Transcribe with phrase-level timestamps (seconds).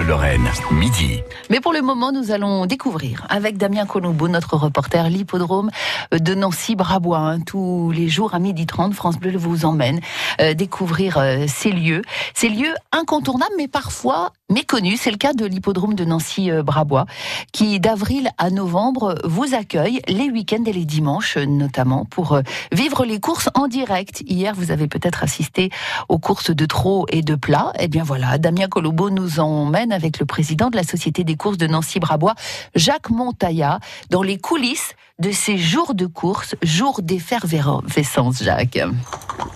[0.00, 1.22] Lorraine, midi.
[1.50, 5.70] Mais pour le moment, nous allons découvrir avec Damien Colombo, notre reporter, l'hippodrome
[6.10, 7.18] de Nancy-Brabois.
[7.18, 7.40] hein.
[7.40, 10.00] Tous les jours à midi 30, France Bleu vous emmène
[10.40, 12.02] euh, découvrir euh, ces lieux.
[12.34, 15.00] Ces lieux incontournables, mais parfois méconnus.
[15.00, 17.06] C'est le cas de l'hippodrome de Nancy-Brabois,
[17.52, 23.04] qui d'avril à novembre vous accueille les week-ends et les dimanches, notamment pour euh, vivre
[23.04, 24.22] les courses en direct.
[24.26, 25.70] Hier, vous avez peut-être assisté
[26.08, 27.72] aux courses de trot et de plat.
[27.78, 31.58] Eh bien voilà, Damien Colombo nous emmène avec le président de la Société des courses
[31.58, 32.34] de Nancy-Brabois,
[32.74, 38.80] Jacques Montaillat, dans les coulisses de ces jours de course, jours d'effervescence, Jacques.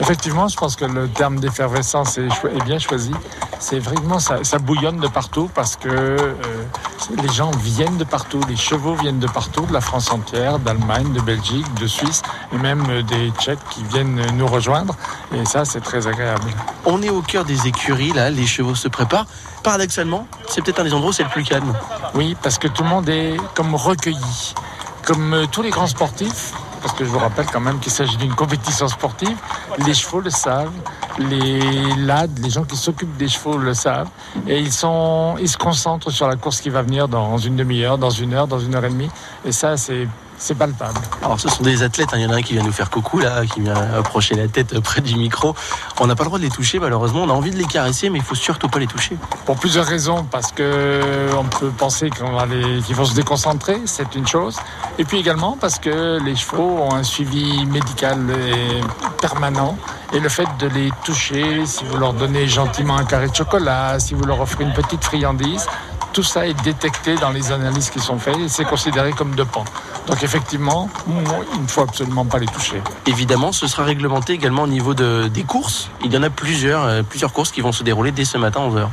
[0.00, 3.12] Effectivement, je pense que le terme d'effervescence est, cho- est bien choisi.
[3.58, 6.32] C'est vraiment, ça, ça bouillonne de partout parce que euh,
[7.22, 11.12] les gens viennent de partout, les chevaux viennent de partout, de la France entière, d'Allemagne,
[11.12, 12.22] de Belgique, de Suisse,
[12.54, 14.96] et même euh, des Tchèques qui viennent nous rejoindre.
[15.34, 16.48] Et ça, c'est très agréable.
[16.86, 19.26] On est au cœur des écuries, là, les chevaux se préparent.
[19.62, 21.74] Paradoxalement, c'est peut-être un des endroits où c'est le plus calme.
[22.14, 24.54] Oui, parce que tout le monde est comme recueilli.
[25.10, 28.16] Comme euh, tous les grands sportifs, parce que je vous rappelle quand même qu'il s'agit
[28.16, 29.36] d'une compétition sportive,
[29.84, 30.70] les chevaux le savent,
[31.18, 34.08] les lads, les gens qui s'occupent des chevaux le savent,
[34.46, 37.98] et ils, sont, ils se concentrent sur la course qui va venir dans une demi-heure,
[37.98, 39.10] dans une heure, dans une heure et demie,
[39.44, 40.06] et ça, c'est
[40.40, 40.98] c'est palpable.
[41.22, 42.16] Alors, ce sont des athlètes, hein.
[42.18, 44.48] il y en a un qui vient nous faire coucou, là, qui vient approcher la
[44.48, 45.54] tête près du micro.
[46.00, 47.22] On n'a pas le droit de les toucher, malheureusement.
[47.24, 49.16] On a envie de les caresser, mais il faut surtout pas les toucher.
[49.44, 53.82] Pour plusieurs raisons, parce que on peut penser qu'on va les- qu'ils vont se déconcentrer,
[53.84, 54.56] c'est une chose.
[54.98, 58.80] Et puis également parce que les chevaux ont un suivi médical et
[59.20, 59.76] permanent.
[60.12, 63.98] Et le fait de les toucher, si vous leur donnez gentiment un carré de chocolat,
[64.00, 65.66] si vous leur offrez une petite friandise,
[66.12, 69.64] tout ça est détecté dans les analyses qui sont faites et c'est considéré comme dopant.
[70.06, 72.82] Donc effectivement, il ne faut absolument pas les toucher.
[73.06, 75.90] Évidemment, ce sera réglementé également au niveau de, des courses.
[76.04, 78.60] Il y en a plusieurs, euh, plusieurs courses qui vont se dérouler dès ce matin
[78.60, 78.88] 11h.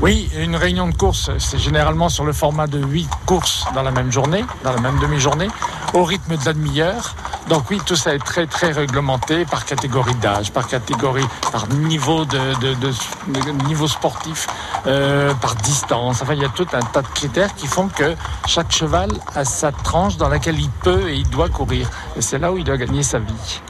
[0.00, 3.90] Oui, une réunion de course, c'est généralement sur le format de 8 courses dans la
[3.90, 5.48] même journée, dans la même demi-journée,
[5.92, 7.14] au rythme de la demi-heure.
[7.48, 12.26] Donc oui, tout ça est très très réglementé par catégorie d'âge, par catégorie, par niveau
[12.26, 14.46] de, de- de- niveau sportif,
[14.86, 16.20] euh, par distance.
[16.20, 18.14] Enfin, il y a tout un tas de critères qui font que
[18.46, 21.88] chaque cheval a sa tranche dans laquelle il peut et il doit courir.
[22.16, 23.60] Et c'est là où il doit gagner sa vie.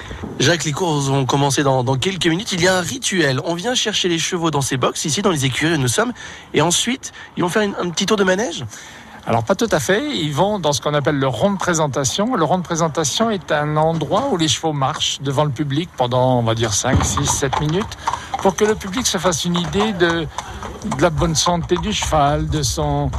[0.41, 2.51] Jacques, les courses vont commencer dans, dans quelques minutes.
[2.53, 3.41] Il y a un rituel.
[3.45, 6.13] On vient chercher les chevaux dans ces box, ici dans les écuries où nous sommes.
[6.53, 8.65] Et ensuite, ils vont faire un petit tour de manège?
[9.27, 12.35] Alors pas tout à fait, ils vont dans ce qu'on appelle le rond de présentation.
[12.35, 16.39] Le rond de présentation est un endroit où les chevaux marchent devant le public pendant,
[16.39, 17.99] on va dire, 5, 6, 7 minutes,
[18.43, 20.27] pour que le public se fasse une idée de,
[20.97, 23.11] de la bonne santé du cheval, de son...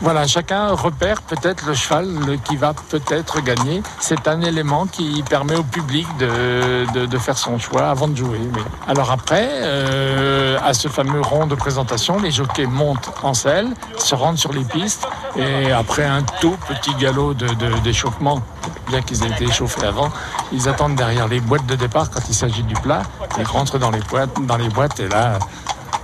[0.00, 2.06] voilà, chacun repère peut-être le cheval
[2.44, 3.82] qui va peut-être gagner.
[4.00, 8.16] C'est un élément qui permet au public de, de, de faire son choix avant de
[8.16, 8.38] jouer.
[8.40, 8.62] oui.
[8.86, 14.14] Alors après, euh, à ce fameux rond de présentation, les jockeys montent en selle, se
[14.14, 17.34] rendent sur les pistes et après un tout petit galop
[17.82, 18.40] d'échauffement,
[18.88, 20.10] bien qu'ils aient été échauffés avant,
[20.52, 23.02] ils attendent derrière les boîtes de départ quand il s'agit du plat.
[23.38, 25.38] Ils rentrent dans les boîtes, dans les boîtes et là,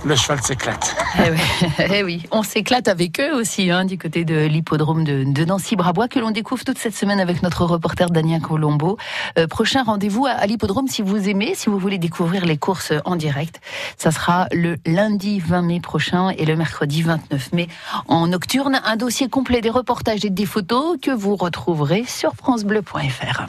[0.05, 0.95] le cheval s'éclate.
[1.17, 5.23] Eh oui, eh oui, on s'éclate avec eux aussi, hein, du côté de l'hippodrome de,
[5.25, 8.97] de Nancy-Brabois, que l'on découvre toute cette semaine avec notre reporter Damien Colombo.
[9.37, 12.93] Euh, prochain rendez-vous à, à l'hippodrome si vous aimez, si vous voulez découvrir les courses
[13.05, 13.59] en direct.
[13.97, 17.67] Ça sera le lundi 20 mai prochain et le mercredi 29 mai
[18.07, 18.79] en nocturne.
[18.85, 23.47] Un dossier complet des reportages et des photos que vous retrouverez sur francebleu.fr.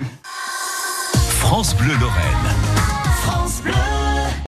[1.38, 2.54] France Bleu Lorraine.
[3.22, 3.72] France Bleu.